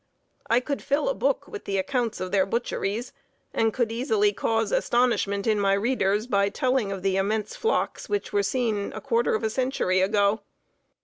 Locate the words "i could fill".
0.49-1.09